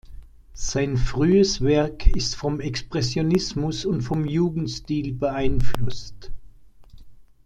[0.55, 6.31] Sein frühes Werk ist vom Expressionismus und vom Jugendstil beeinflusst.